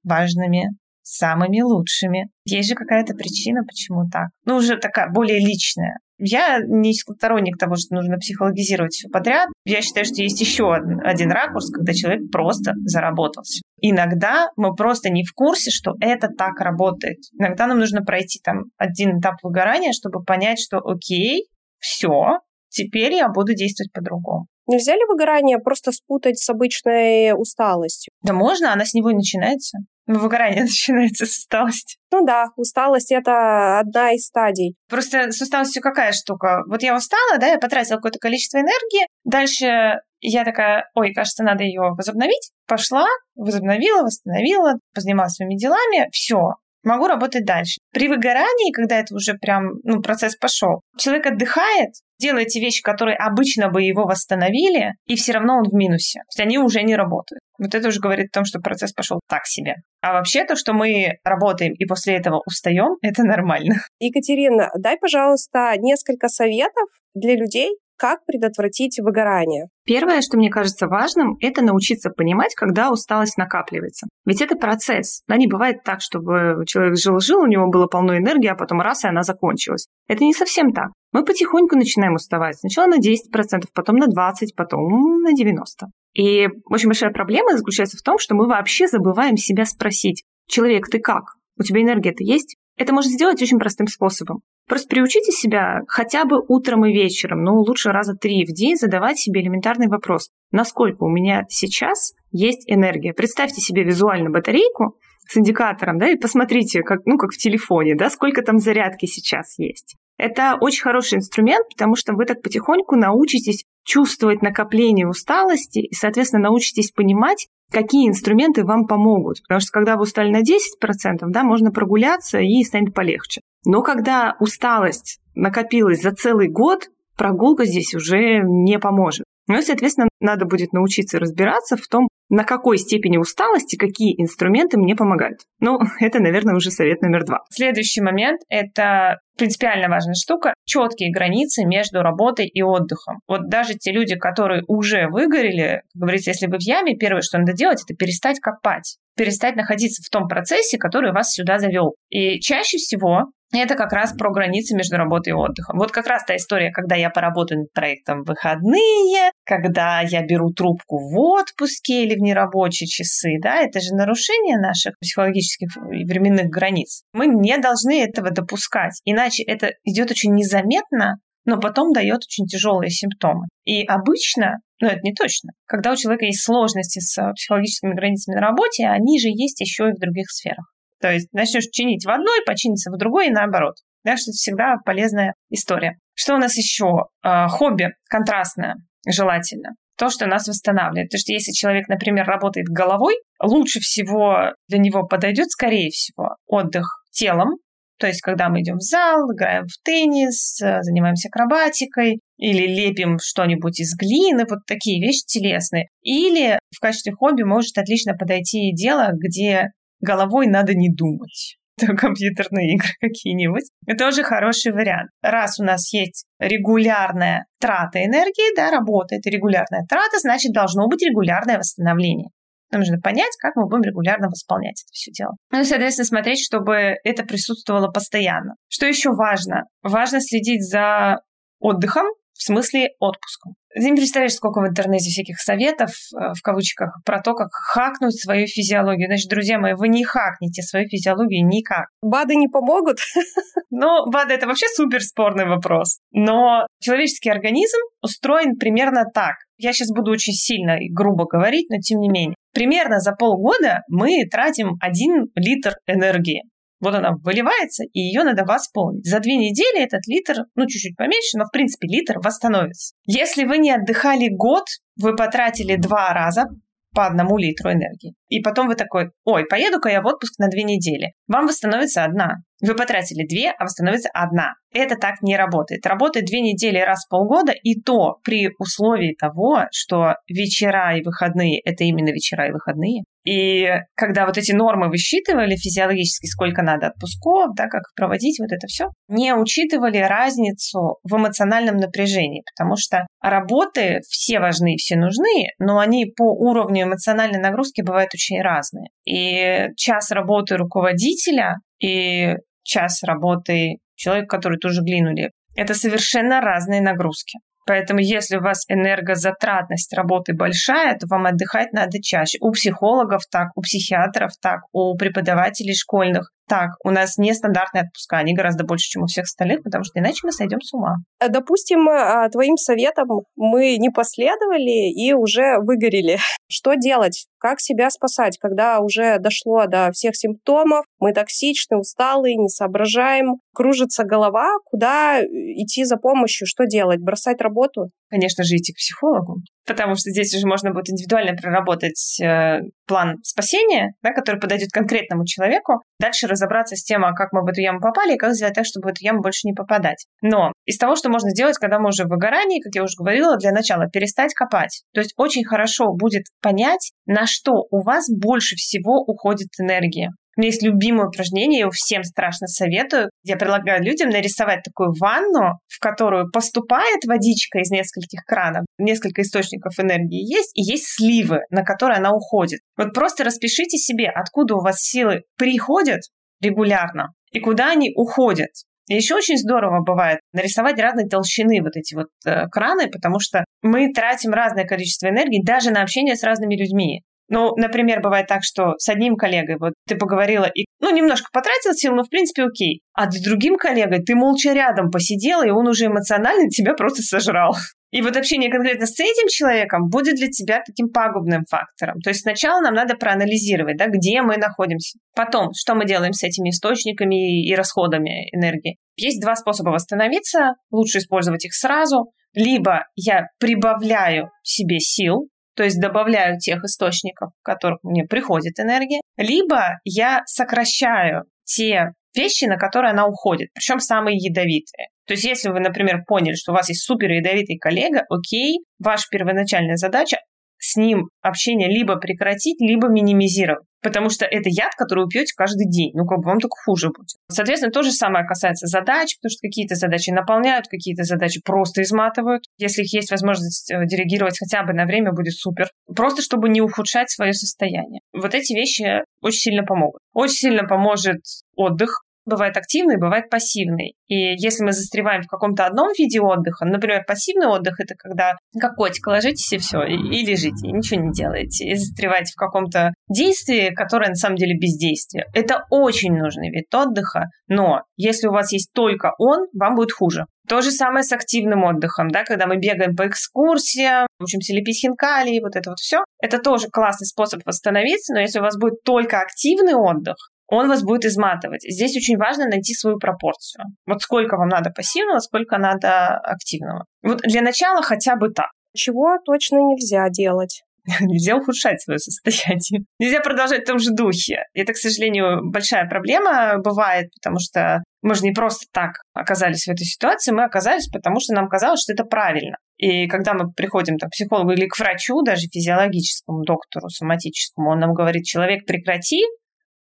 [0.03, 0.69] важными,
[1.03, 2.29] самыми лучшими.
[2.45, 4.29] Есть же какая-то причина, почему так.
[4.45, 5.97] Ну, уже такая более личная.
[6.23, 9.49] Я не сторонник того, что нужно психологизировать все подряд.
[9.65, 13.61] Я считаю, что есть еще один, ракурс, когда человек просто заработался.
[13.81, 17.17] Иногда мы просто не в курсе, что это так работает.
[17.33, 21.47] Иногда нам нужно пройти там один этап выгорания, чтобы понять, что окей,
[21.79, 22.37] все,
[22.69, 24.45] теперь я буду действовать по-другому.
[24.67, 28.11] Нельзя ли выгорание просто спутать с обычной усталостью?
[28.21, 29.79] Да можно, она с него и начинается.
[30.19, 31.97] Выгорание начинается с усталости.
[32.11, 34.75] Ну да, усталость— это одна из стадий.
[34.89, 36.63] Просто с усталостью какая штука?
[36.67, 41.63] Вот я устала, да, я потратила какое-то количество энергии, дальше я такая, ой, кажется, надо
[41.63, 42.51] ее возобновить.
[42.67, 47.79] Пошла, возобновила, восстановила, позанималась своими делами, все, могу работать дальше.
[47.91, 53.17] При выгорании, когда это уже прям, ну, процесс пошел, человек отдыхает, делает те вещи, которые
[53.17, 56.19] обычно бы его восстановили, и все равно он в минусе.
[56.19, 57.41] То есть они уже не работают.
[57.57, 59.75] Вот это уже говорит о том, что процесс пошел так себе.
[60.01, 63.75] А вообще то, что мы работаем и после этого устаем, это нормально.
[63.99, 67.69] Екатерина, дай, пожалуйста, несколько советов для людей,
[68.01, 69.67] как предотвратить выгорание?
[69.85, 74.07] Первое, что мне кажется важным, это научиться понимать, когда усталость накапливается.
[74.25, 75.21] Ведь это процесс.
[75.27, 79.03] Да, не бывает так, чтобы человек жил-жил, у него было полно энергии, а потом раз,
[79.03, 79.85] и она закончилась.
[80.07, 80.87] Это не совсем так.
[81.11, 82.57] Мы потихоньку начинаем уставать.
[82.57, 85.89] Сначала на 10%, потом на 20%, потом на 90%.
[86.15, 90.97] И очень большая проблема заключается в том, что мы вообще забываем себя спросить, человек, ты
[90.97, 91.35] как?
[91.59, 92.57] У тебя энергия-то есть?
[92.77, 94.41] Это можно сделать очень простым способом.
[94.67, 99.19] Просто приучите себя хотя бы утром и вечером, ну, лучше раза три в день задавать
[99.19, 100.29] себе элементарный вопрос.
[100.51, 103.13] Насколько у меня сейчас есть энергия?
[103.13, 104.95] Представьте себе визуально батарейку
[105.27, 109.57] с индикатором, да, и посмотрите, как, ну, как в телефоне, да, сколько там зарядки сейчас
[109.57, 109.95] есть.
[110.17, 116.43] Это очень хороший инструмент, потому что вы так потихоньку научитесь чувствовать накопление усталости и, соответственно,
[116.43, 119.41] научитесь понимать, какие инструменты вам помогут.
[119.43, 123.41] Потому что когда вы устали на 10%, да, можно прогуляться и станет полегче.
[123.65, 129.25] Но когда усталость накопилась за целый год, прогулка здесь уже не поможет.
[129.47, 134.77] Ну и, соответственно, надо будет научиться разбираться в том, на какой степени усталости какие инструменты
[134.77, 135.39] мне помогают.
[135.59, 137.39] Ну, это, наверное, уже совет номер два.
[137.49, 143.19] Следующий момент– это принципиально важная штука– четкие границы между работой и отдыхом.
[143.27, 147.53] Вот даже те люди, которые уже выгорели, говорится, если вы в яме, первое, что надо
[147.53, 151.95] делать, это перестать копать перестать находиться в том процессе, который вас сюда завел.
[152.09, 153.25] И чаще всего
[153.59, 155.77] это как раз про границы между работой и отдыхом.
[155.77, 160.51] Вот как раз та история, когда я поработаю над проектом в выходные, когда я беру
[160.51, 166.47] трубку в отпуске или в нерабочие часы, да, это же нарушение наших психологических и временных
[166.47, 167.03] границ.
[167.13, 172.89] Мы не должны этого допускать, иначе это идет очень незаметно, но потом дает очень тяжелые
[172.89, 173.47] симптомы.
[173.65, 178.41] И обычно, ну это не точно, когда у человека есть сложности с психологическими границами на
[178.41, 180.71] работе, они же есть еще и в других сферах.
[181.01, 183.75] То есть начнешь чинить в одной, починится в другой и наоборот.
[184.03, 185.97] Так что это всегда полезная история.
[186.13, 187.05] Что у нас еще?
[187.21, 188.75] А, хобби контрастное.
[189.07, 189.71] желательно.
[189.97, 191.09] То, что нас восстанавливает.
[191.09, 197.03] Потому что если человек, например, работает головой, лучше всего для него подойдет, скорее всего, отдых
[197.11, 197.57] телом,
[198.01, 203.19] то есть, когда мы идем в зал, играем в теннис, э, занимаемся акробатикой или лепим
[203.21, 205.85] что-нибудь из глины, вот такие вещи телесные.
[206.01, 209.67] Или в качестве хобби может отлично подойти дело, где
[210.01, 211.57] головой надо не думать
[211.97, 213.69] компьютерные игры какие-нибудь.
[213.87, 215.09] Это тоже хороший вариант.
[215.21, 221.57] Раз у нас есть регулярная трата энергии, да, работает регулярная трата, значит, должно быть регулярное
[221.57, 222.29] восстановление.
[222.71, 225.33] Нам нужно понять, как мы будем регулярно восполнять это все дело.
[225.51, 228.55] Ну и, соответственно, смотреть, чтобы это присутствовало постоянно.
[228.69, 229.65] Что еще важно?
[229.83, 231.17] Важно следить за
[231.59, 232.07] отдыхом,
[232.41, 233.53] в смысле отпуском.
[233.75, 238.19] Ты не представляешь, сколько в интернете всяких советов, э, в кавычках, про то, как хакнуть
[238.19, 239.07] свою физиологию.
[239.07, 241.85] Значит, друзья мои, вы не хакнете свою физиологию никак.
[242.01, 242.97] БАДы не помогут?
[243.73, 245.99] Ну, БАДы— это вообще супер спорный вопрос.
[246.11, 249.35] Но человеческий организм устроен примерно так.
[249.57, 252.35] Я сейчас буду очень сильно и грубо говорить, но тем не менее.
[252.53, 256.43] Примерно за полгода мы тратим 1 литр энергии.
[256.81, 259.05] Вот она выливается, и ее надо восполнить.
[259.05, 262.95] За две недели этот литр, ну, чуть-чуть поменьше, но, в принципе, литр восстановится.
[263.05, 264.65] Если вы не отдыхали год,
[264.99, 266.47] вы потратили два раза
[266.93, 268.15] по одному литру энергии.
[268.27, 271.13] И потом вы такой, ой, поеду-ка я в отпуск на две недели.
[271.27, 272.37] Вам восстановится одна.
[272.61, 274.53] Вы потратили две, а восстановится одна.
[274.73, 275.85] Это так не работает.
[275.85, 281.59] Работает две недели раз в полгода, и то при условии того, что вечера и выходные–
[281.63, 283.03] это именно вечера и выходные.
[283.25, 288.67] И когда вот эти нормы высчитывали физиологически, сколько надо отпусков, да, как проводить вот это
[288.67, 295.79] все, не учитывали разницу в эмоциональном напряжении, потому что работы все важны, все нужны, но
[295.79, 298.89] они по уровню эмоциональной нагрузки бывают очень разные.
[299.05, 305.31] И час работы руководителя и час работы человека, который тоже глину лепит.
[305.55, 307.39] Это совершенно разные нагрузки.
[307.71, 312.37] Поэтому если у вас энергозатратность работы большая, то вам отдыхать надо чаще.
[312.41, 318.33] У психологов так, у психиатров так, у преподавателей школьных так, у нас нестандартные отпуска, они
[318.33, 320.97] гораздо больше, чем у всех остальных, потому что иначе мы сойдем с ума.
[321.21, 326.17] Э, допустим, а, твоим советом мы не последовали и уже выгорели.
[326.49, 327.27] Что делать?
[327.39, 334.03] Как себя спасать, когда уже дошло до всех симптомов, мы токсичны, усталые, не соображаем, кружится
[334.03, 337.91] голова, куда идти за помощью, что делать, бросать работу?
[338.11, 343.15] Конечно же, идти к психологу, потому что здесь уже можно будет индивидуально проработать э, план
[343.23, 347.61] спасения, да, который подойдет конкретному человеку, дальше разобраться с тем, а как мы в эту
[347.61, 350.05] яму попали и как сделать так, чтобы в эту яму больше не попадать.
[350.21, 353.37] Но из того, что можно сделать, когда мы уже в выгорании, как я уже говорила,
[353.37, 354.83] для начала перестать копать.
[354.93, 360.09] То есть очень хорошо будет понять, на что у вас больше всего уходит энергия.
[360.37, 363.09] У меня есть любимое упражнение, я его всем страшно советую.
[363.23, 369.77] Я предлагаю людям нарисовать такую ванну, в которую поступает водичка из нескольких кранов, несколько источников
[369.77, 372.61] энергии есть, и есть сливы, на которые она уходит.
[372.77, 376.01] Вот просто распишите себе, откуда у вас силы приходят
[376.41, 378.49] регулярно и куда они уходят.
[378.89, 383.45] И еще очень здорово бывает нарисовать разной толщины вот эти вот э, краны, потому что
[383.61, 387.03] мы тратим разное количество энергии даже на общение с разными людьми.
[387.31, 391.73] Ну, например, бывает так, что с одним коллегой вот ты поговорила и, ну, немножко потратил
[391.73, 392.81] сил, но в принципе окей.
[392.93, 397.55] А с другим коллегой ты молча рядом посидела, и он уже эмоционально тебя просто сожрал.
[397.91, 402.01] И вот общение конкретно с этим человеком будет для тебя таким пагубным фактором.
[402.01, 404.99] То есть сначала нам надо проанализировать, да, где мы находимся.
[405.15, 408.75] Потом, что мы делаем с этими источниками и расходами энергии.
[408.97, 410.55] Есть два способа восстановиться.
[410.69, 412.11] Лучше использовать их сразу.
[412.33, 415.29] Либо я прибавляю себе сил,
[415.61, 422.45] то есть добавляю тех источников, в которых мне приходит энергия, либо я сокращаю те вещи,
[422.45, 424.87] на которые она уходит, причем самые ядовитые.
[425.05, 429.03] То есть если вы, например, поняли, что у вас есть супер ядовитый коллега, окей, ваша
[429.11, 430.17] первоначальная задача
[430.61, 433.65] с ним общение либо прекратить, либо минимизировать.
[433.81, 435.91] Потому что это яд, который вы пьете каждый день.
[435.95, 437.17] Ну, как бы вам только хуже будет.
[437.31, 442.43] Соответственно, то же самое касается задач, потому что какие-то задачи наполняют, какие-то задачи просто изматывают.
[442.57, 445.67] Если их есть возможность э, делегировать хотя бы на время, будет супер.
[445.95, 448.01] Просто чтобы не ухудшать свое состояние.
[448.13, 450.01] Вот эти вещи очень сильно помогут.
[450.13, 451.21] Очень сильно поможет
[451.55, 453.95] отдых, бывает активный, бывает пассивный.
[454.07, 458.75] И если мы застреваем в каком-то одном виде отдыха, например, пассивный отдых— это когда как
[458.75, 462.93] котик ложитесь и все, и, и лежите, и ничего не делаете, и застреваете в каком-то
[463.09, 465.25] действии, которое на самом деле бездействие.
[465.33, 470.25] Это очень нужный вид отдыха, но если у вас есть только он, вам будет хуже.
[470.47, 475.39] То же самое с активным отдыхом, да, когда мы бегаем по экскурсиям, учимся лепить хинкали,
[475.39, 476.03] вот это вот все.
[476.21, 480.15] Это тоже классный способ восстановиться, но если у вас будет только активный отдых,
[480.51, 481.63] он вас будет изматывать.
[481.63, 483.65] Здесь очень важно найти свою пропорцию.
[483.87, 486.85] Вот сколько вам надо пассивного, сколько надо активного.
[487.01, 488.51] Вот для начала хотя бы так.
[488.75, 490.63] Чего точно нельзя делать?
[490.99, 492.85] Нельзя ухудшать свое состояние.
[492.99, 494.43] Нельзя продолжать в том же духе.
[494.53, 499.69] Это, к сожалению, большая проблема бывает, потому что мы же не просто так оказались в
[499.69, 502.57] этой ситуации, мы оказались, потому что нам казалось, что это правильно.
[502.77, 507.79] И когда мы приходим там, к психологу или к врачу, даже физиологическому доктору, соматическому, он
[507.79, 509.23] нам говорит, человек, прекрати,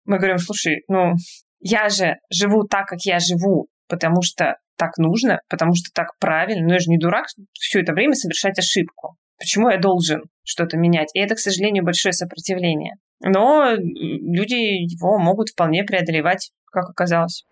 [0.08, 1.12] мы говорим, слушай, ну,
[1.60, 6.66] я же живу так, как я живу, потому что так нужно, потому что так правильно.
[6.66, 9.16] Но я же не дурак все это время совершать ошибку.
[9.38, 11.10] Почему я должен что-то менять?
[11.14, 12.94] И это, к сожалению, большое сопротивление.
[13.20, 17.44] Но люди его могут вполне преодолевать, как оказалось.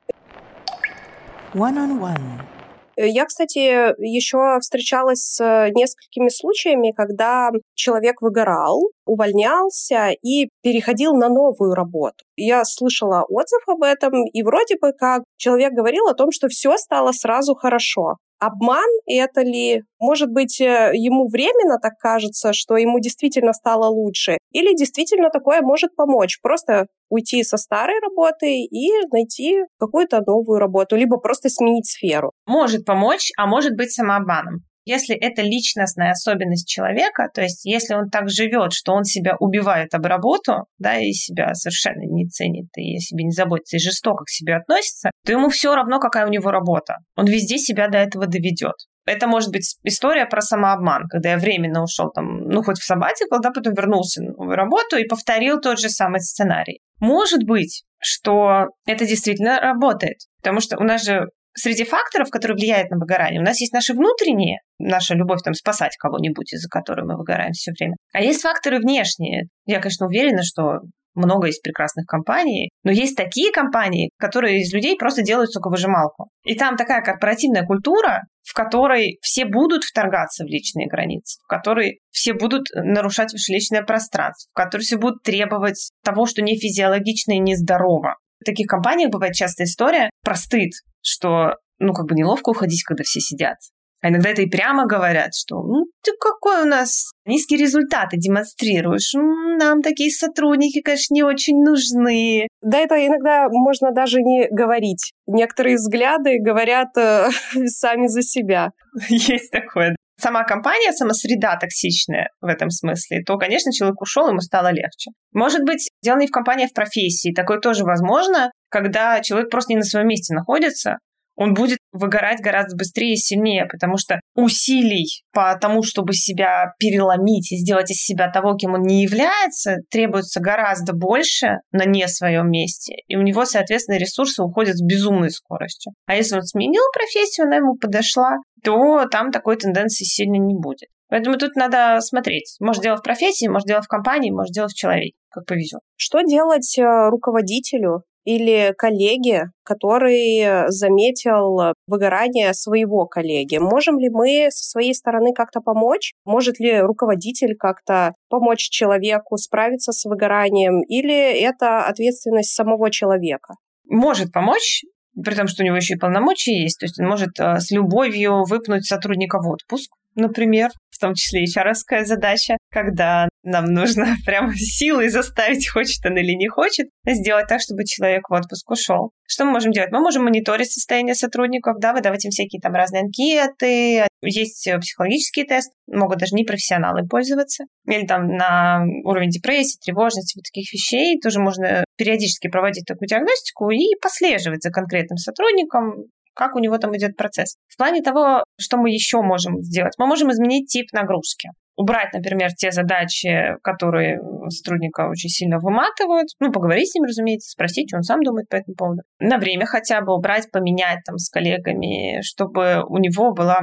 [1.52, 2.55] One on one.
[2.96, 11.74] Я, кстати, еще встречалась с несколькими случаями, когда человек выгорал, увольнялся и переходил на новую
[11.74, 12.24] работу.
[12.36, 16.76] Я слышала отзыв об этом, и вроде бы как человек говорил о том, что все
[16.78, 18.16] стало сразу хорошо.
[18.38, 19.82] Обман это ли?
[19.98, 24.36] Может быть, э, ему временно так кажется, что ему действительно стало лучше?
[24.52, 26.38] Или действительно такое может помочь?
[26.42, 32.32] Просто уйти со старой работы и найти какую-то новую работу, либо просто сменить сферу.
[32.46, 34.64] Может помочь, а может быть самообманом.
[34.86, 39.92] Если это личностная особенность человека, то есть если он так живет, что он себя убивает
[39.94, 44.30] об работу, да, и себя совершенно не ценит, и себе не заботится, и жестоко к
[44.30, 46.98] себе относится, то ему все равно, какая у него работа.
[47.16, 48.76] Он везде себя до этого доведет.
[49.06, 53.38] Это может быть история про самообман, когда я временно ушел там, ну, хоть в сабатикл,
[53.40, 56.80] да, потом вернулся на новую работу и повторил тот же самый сценарий.
[57.00, 62.90] Может быть, что это действительно работает, потому что у нас же среди факторов, которые влияют
[62.90, 67.16] на выгорание, у нас есть наши внутренние, наша любовь там спасать кого-нибудь, из-за которой мы
[67.16, 67.96] выгораем все время.
[68.12, 69.48] А есть факторы внешние.
[69.64, 70.80] Я, конечно, уверена, что
[71.16, 76.28] много есть прекрасных компаний, но есть такие компании, которые из людей просто делают соковыжималку.
[76.44, 82.00] И там такая корпоративная культура, в которой все будут вторгаться в личные границы, в которой
[82.10, 87.32] все будут нарушать ваше личное пространство, в которой все будут требовать того, что не физиологично
[87.32, 88.16] и нездорово.
[88.40, 90.72] В таких компаниях бывает часто история про стыд,
[91.06, 93.56] что ну, как бы неловко уходить, когда все сидят.
[94.02, 99.14] А иногда это и прямо говорят, что ну ты какой у нас низкие результаты демонстрируешь.
[99.14, 102.46] Нам такие сотрудники, конечно, не очень нужны.
[102.60, 105.12] Да, это иногда можно даже не говорить.
[105.26, 107.30] Некоторые взгляды говорят э,
[107.66, 108.72] сами за себя.
[109.08, 109.96] Есть такое.
[110.18, 115.10] Сама компания, сама среда токсичная в этом смысле, то, конечно, человек ушел, ему стало легче.
[115.32, 117.34] Может быть, дело не в компании, а в профессии.
[117.34, 120.98] Такое тоже возможно, когда человек просто не на своем месте находится,
[121.36, 127.52] он будет выгорать гораздо быстрее и сильнее, потому что усилий по тому, чтобы себя переломить
[127.52, 132.50] и сделать из себя того, кем он не является, требуется гораздо больше на не своем
[132.50, 132.94] месте.
[133.06, 135.92] И у него, соответственно, ресурсы уходят с безумной скоростью.
[136.06, 140.88] А если он сменил профессию, она ему подошла, то там такой тенденции сильно не будет.
[141.08, 142.56] Поэтому тут надо смотреть.
[142.58, 145.80] Может, дело в профессии, может, дело в компании, может, дело в человеке, как повезет.
[145.96, 153.58] Что делать э, руководителю, или коллеги, который заметил выгорание своего коллеги.
[153.58, 156.12] Можем ли мы со своей стороны как-то помочь?
[156.24, 160.82] Может ли руководитель как-то помочь человеку справиться с выгоранием?
[160.88, 163.54] Или это ответственность самого человека?
[163.88, 164.82] Может помочь,
[165.22, 166.78] при том, что у него еще и полномочия есть.
[166.78, 171.44] То есть он может э, с любовью выпнуть сотрудника в отпуск, например, в том числе
[171.44, 177.46] и чаровская задача, когда нам нужно прям силой заставить, хочет он или не хочет, сделать
[177.48, 179.10] так, чтобы человек в отпуск ушел.
[179.28, 179.92] Что мы можем делать?
[179.92, 185.72] Мы можем мониторить состояние сотрудников, да, выдавать им всякие там разные анкеты, есть психологические тесты,
[185.86, 191.40] могут даже не профессионалы пользоваться, или там на уровень депрессии, тревожности, вот таких вещей тоже
[191.40, 197.16] можно периодически проводить такую диагностику и послеживать за конкретным сотрудником, как у него там идет
[197.16, 197.56] процесс.
[197.68, 202.50] В плане того, что мы еще можем сделать, мы можем изменить тип нагрузки убрать, например,
[202.52, 204.18] те задачи, которые
[204.48, 208.56] сотрудника очень сильно выматывают, ну, поговорить с ним, разумеется, спросить, что он сам думает по
[208.56, 209.02] этому поводу.
[209.20, 213.60] На время хотя бы убрать, поменять там с коллегами, чтобы у него была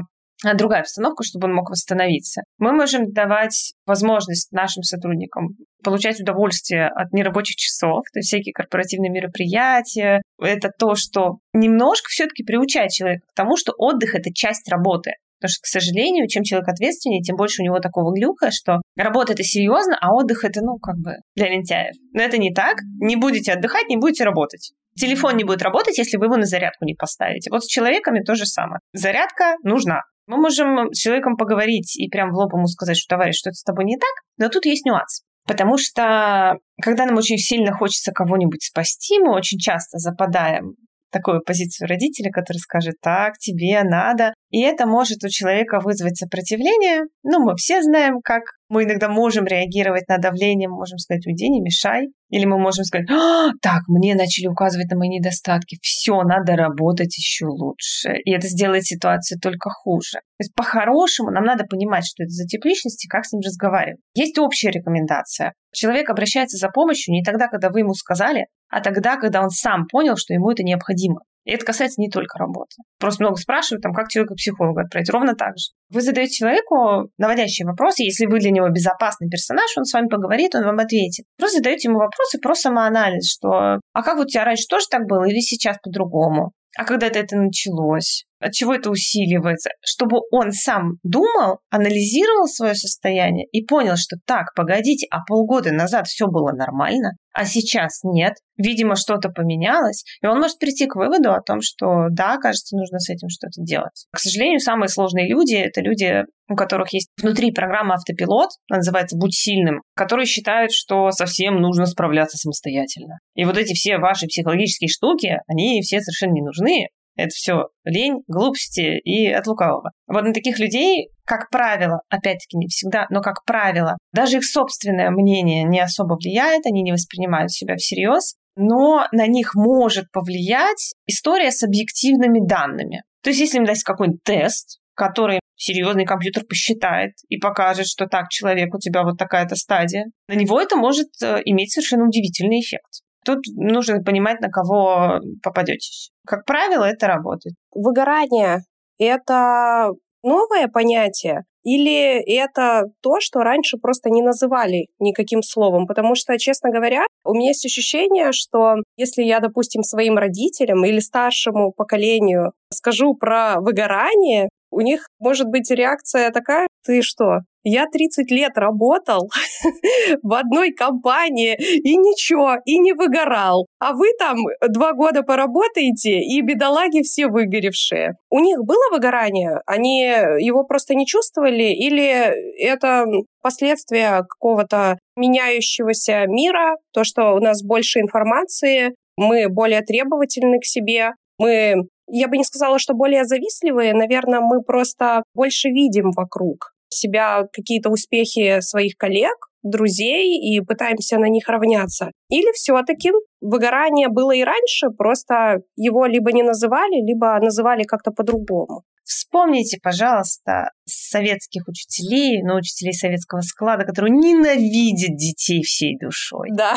[0.54, 2.42] другая обстановка, чтобы он мог восстановиться.
[2.58, 9.12] Мы можем давать возможность нашим сотрудникам получать удовольствие от нерабочих часов, то есть всякие корпоративные
[9.12, 10.22] мероприятия.
[10.42, 15.12] Это то, что немножко все-таки приучает человека к тому, что отдых— это часть работы.
[15.40, 19.34] Потому что, к сожалению, чем человек ответственнее, тем больше у него такого глюка, что работа
[19.34, 21.96] это серьезно, а отдых это, ну, как бы для лентяев.
[22.14, 22.78] Но это не так.
[23.02, 24.72] Не будете отдыхать, не будете работать.
[24.98, 27.50] Телефон не будет работать, если вы его на зарядку не поставите.
[27.52, 28.80] Вот с человеками то же самое.
[28.94, 30.04] Зарядка нужна.
[30.28, 33.64] Мы можем с человеком поговорить и прям в лоб ему сказать, что, товарищ, что-то с
[33.64, 35.24] тобой не так, но тут есть нюанс.
[35.46, 40.76] Потому что, когда нам очень сильно хочется кого-нибудь спасти, мы очень часто западаем
[41.14, 44.34] такую позицию родителя, который скажет, так, тебе надо.
[44.50, 47.04] И это может у человека вызвать сопротивление.
[47.24, 48.42] Ну, мы все знаем, как
[48.74, 52.08] мы иногда можем реагировать на давление, мы можем сказать, уйди, не мешай.
[52.30, 57.16] Или мы можем сказать, а, так, мне начали указывать на мои недостатки, все, надо работать
[57.16, 58.14] еще лучше.
[58.26, 60.14] И это сделает ситуацию только хуже.
[60.14, 64.02] То есть по-хорошему нам надо понимать, что это за тип личности, как с ним разговаривать.
[64.16, 65.54] Есть общая рекомендация.
[65.72, 69.86] Человек обращается за помощью не тогда, когда вы ему сказали, а тогда, когда он сам
[69.88, 71.22] понял, что ему это необходимо.
[71.46, 72.78] И это касается не только работы.
[73.00, 75.10] Просто много спрашивают, там, как человека к психологу отправить.
[75.10, 75.72] Ровно так же.
[75.90, 80.56] Вы задаете человеку наводящие вопросы, если вы для него безопасный персонаж, он с вами поговорит,
[80.56, 81.26] он вам ответит.
[81.38, 85.26] Просто задаете ему вопросы про самоанализ, что «А как у тебя раньше тоже так было
[85.26, 88.26] или сейчас по-другому?» А когда это, это началось?
[88.44, 89.70] От чего это усиливается?
[89.82, 96.08] Чтобы он сам думал, анализировал свое состояние и понял, что так, погодите, а полгода назад
[96.08, 98.34] все было нормально, а сейчас нет.
[98.58, 100.04] Видимо, что-то поменялось.
[100.22, 103.62] И он может прийти к выводу о том, что да, кажется, нужно с этим что-то
[103.62, 104.06] делать.
[104.12, 109.18] К сожалению, самые сложные люди— это люди, у которых есть внутри программа автопилот, она называется
[109.18, 113.20] «Будь сильным», которые считают, что совсем нужно справляться самостоятельно.
[113.36, 116.90] И вот эти все ваши психологические штуки, они все совершенно не нужны.
[117.16, 119.92] Это все лень, глупости и от лукавого.
[120.08, 125.12] Вот на таких людей, как правило, опять-таки не всегда, но как правило, даже их собственное
[125.12, 131.52] мнение не особо влияет, они не воспринимают себя всерьез, но на них может повлиять история
[131.52, 133.04] с объективными данными.
[133.24, 138.30] То есть, если им дать какой-нибудь тест, который серьезный компьютер посчитает и покажет, что так,
[138.30, 143.02] человек, у тебя вот такая-то стадия, на него это может э, иметь совершенно удивительный эффект.
[143.26, 146.12] Тут нужно понимать, на кого попадетесь.
[146.26, 147.56] Как правило, это работает.
[147.74, 148.60] Выгорание—
[149.00, 149.92] это
[150.24, 155.88] новое понятие, или это то, что раньше просто не называли никаким словом?
[155.88, 161.00] Потому что, честно говоря, у меня есть ощущение, что если я, допустим, своим родителям или
[161.00, 168.30] старшему поколению скажу про выгорание, у них может быть реакция такая, ты что, я 30
[168.32, 169.30] лет работал
[170.24, 173.68] в одной компании и ничего, и не выгорал.
[173.80, 174.38] А вы там
[174.68, 178.16] два года поработаете, и бедолаги все выгоревшие.
[178.30, 179.62] У них было выгорание?
[179.66, 181.74] Они его просто не чувствовали?
[181.74, 183.06] Или это
[183.42, 191.12] последствия какого-то меняющегося мира, то, что у нас больше информации, мы более требовательны к себе,
[191.38, 191.76] мы
[192.10, 197.90] я бы не сказала, что более завистливые, наверное, мы просто больше видим вокруг себя какие-то
[197.90, 202.12] успехи своих коллег, друзей и пытаемся на них равняться.
[202.30, 208.84] Или все-таки выгорание было и раньше, просто его либо не называли, либо называли как-то по-другому.
[209.04, 216.50] Вспомните, пожалуйста, советских учителей, ну, учителей советского склада, которые ненавидят детей всей душой.
[216.54, 216.76] Да.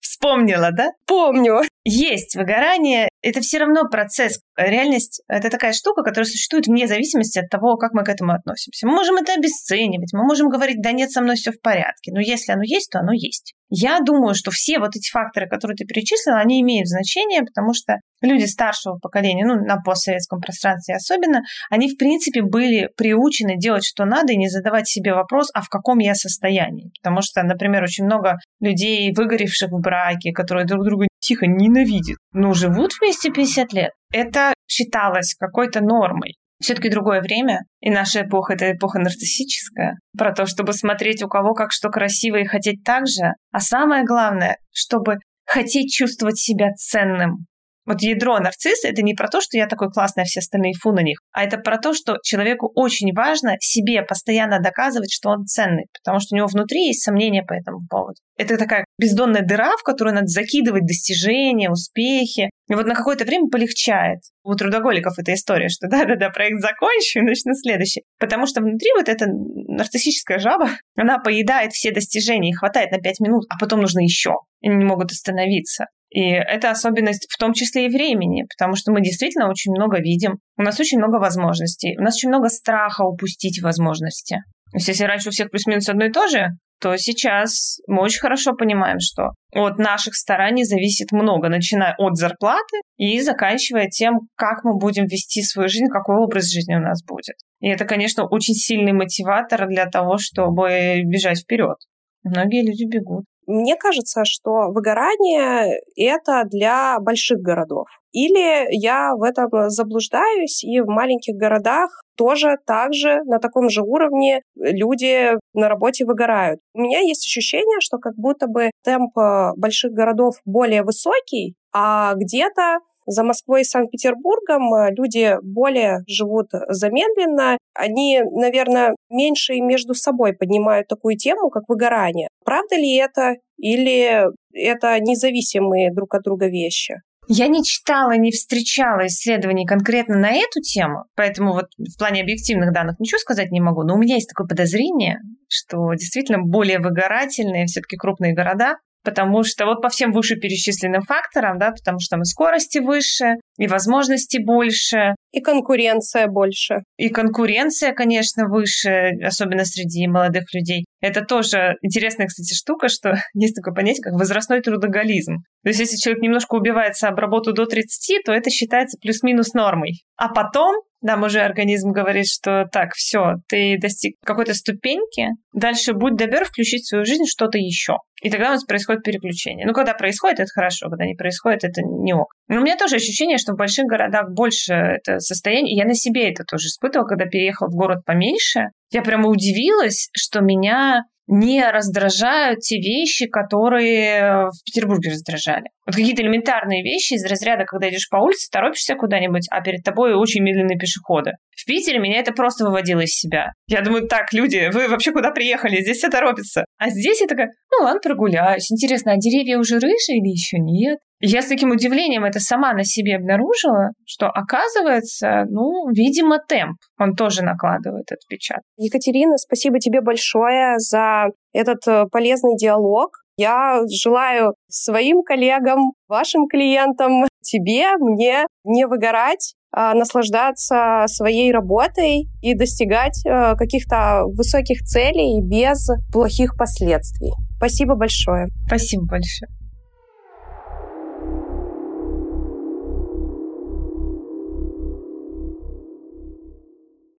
[0.00, 0.90] Вспомнила, да?
[1.06, 1.62] Помню.
[1.84, 3.08] Есть выгорание.
[3.26, 4.38] Это все равно процесс.
[4.56, 8.86] Реальность— это такая штука, которая существует вне зависимости от того, как мы к этому относимся.
[8.86, 12.12] Мы можем это обесценивать, мы можем говорить, да нет, со мной все в порядке.
[12.12, 13.54] Но если оно есть, то оно есть.
[13.68, 17.96] Я думаю, что все вот эти факторы, которые ты перечислила, они имеют значение, потому что
[18.22, 24.04] люди старшего поколения, ну, на постсоветском пространстве особенно, они, в принципе, были приучены делать, что
[24.04, 26.92] надо, и не задавать себе вопрос, а в каком я состоянии.
[27.02, 32.52] Потому что, например, очень много людей, выгоревших в браке, которые друг друга тихо ненавидят, но
[32.54, 33.90] живут вместе 50 лет.
[34.12, 40.46] Это считалось какой-то нормой все-таки другое время, и наша эпоха— это эпоха нарциссическая, про то,
[40.46, 45.18] чтобы смотреть у кого как что красиво и хотеть так же, а самое главное, чтобы
[45.44, 47.46] хотеть чувствовать себя ценным.
[47.86, 50.92] Вот ядро нарцисса— это не про то, что я такой классный, а все остальные фу
[50.92, 55.46] на них, а это про то, что человеку очень важно себе постоянно доказывать, что он
[55.46, 58.16] ценный, потому что у него внутри есть сомнения по этому поводу.
[58.36, 62.50] Это такая бездонная дыра, в которую надо закидывать достижения, успехи.
[62.68, 64.18] И вот на какое-то время полегчает.
[64.42, 68.02] У трудоголиков эта история, что да-да-да, проект закончу и начну следующий.
[68.18, 73.20] Потому что внутри вот эта нарциссическая жаба, она поедает все достижения и хватает на пять
[73.20, 74.34] минут, а потом нужно еще.
[74.62, 75.86] Они не могут остановиться.
[76.10, 80.38] И это особенность в том числе и времени, потому что мы действительно очень много видим.
[80.56, 81.96] У нас очень много возможностей.
[81.98, 84.36] У нас очень много страха упустить возможности.
[84.72, 86.50] То есть если раньше у всех плюс-минус одно и то же,
[86.80, 92.80] то сейчас мы очень хорошо понимаем, что от наших стараний зависит много, начиная от зарплаты
[92.96, 97.36] и заканчивая тем, как мы будем вести свою жизнь, какой образ жизни у нас будет.
[97.60, 101.76] И это, конечно, очень сильный мотиватор для того, чтобы бежать вперед.
[102.22, 103.24] Многие люди бегут.
[103.46, 107.86] Мне кажется, что выгорание— это для больших городов.
[108.12, 113.82] Или я в этом заблуждаюсь, и в маленьких городах тоже так же, на таком же
[113.82, 116.60] уровне люди на работе выгорают.
[116.74, 122.14] У меня есть ощущение, что как будто бы темп э, больших городов более высокий, а
[122.14, 127.58] где-то за Москвой и Санкт-Петербургом э, люди более живут замедленно.
[127.74, 132.28] Они, наверное, меньше между собой поднимают такую тему, как выгорание.
[132.44, 133.36] Правда ли это?
[133.58, 136.96] Или это независимые друг от друга вещи?
[137.28, 142.72] Я не читала, не встречала исследований конкретно на эту тему, поэтому вот в плане объективных
[142.72, 147.66] данных ничего сказать не могу, но у меня есть такое подозрение, что действительно более выгорательные
[147.66, 148.76] все-таки крупные города,
[149.06, 153.68] потому что вот по всем вышеперечисленным факторам, да, потому что там и скорости выше, и
[153.68, 155.14] возможностей больше.
[155.30, 156.80] И конкуренция больше.
[156.98, 160.84] И конкуренция, конечно, выше, особенно среди молодых людей.
[161.00, 165.36] Это тоже интересная, кстати, штука, что есть такое понятие, как возрастной трудоголизм.
[165.62, 170.02] То есть если человек немножко убивается об работу до 30, то это считается плюс-минус нормой.
[170.16, 170.74] А потом
[171.06, 176.82] нам уже организм говорит, что так, все, ты достиг какой-то ступеньки, дальше будь добер включить
[176.82, 177.98] в свою жизнь что-то еще.
[178.22, 179.66] И тогда у нас происходит переключение.
[179.66, 182.32] Ну, когда происходит, это хорошо, когда не происходит, это не ок.
[182.48, 185.76] Но у меня тоже ощущение, что в больших городах больше это состояние.
[185.76, 188.70] Я на себе это тоже испытывала, когда переехала в город поменьше.
[188.90, 195.64] Я прямо удивилась, что меня не раздражают те вещи, которые в Петербурге раздражали.
[195.86, 200.14] Вот какие-то элементарные вещи из разряда, когда идешь по улице, торопишься куда-нибудь, а перед тобой
[200.14, 201.32] очень медленные пешеходы.
[201.56, 203.52] В Питере меня это просто выводило из себя.
[203.68, 205.80] Я думаю, так, люди, вы вообще куда приехали?
[205.80, 206.64] Здесь все торопятся.
[206.78, 208.70] А здесь я такая, ну ладно, прогуляюсь.
[208.70, 210.98] Интересно, а деревья уже рыжие или еще нет?
[211.20, 217.14] Я с таким удивлением это сама на себе обнаружила, что оказывается, ну, видимо, темп, он
[217.14, 218.64] тоже накладывает отпечаток.
[218.76, 223.10] Екатерина, спасибо тебе большое за этот э, полезный диалог.
[223.38, 232.54] Я желаю своим коллегам, вашим клиентам, тебе, мне не выгорать, а наслаждаться своей работой и
[232.54, 237.32] достигать э, каких-то высоких целей без плохих последствий.
[237.56, 238.48] Спасибо большое.
[238.66, 239.65] Спасибо большое.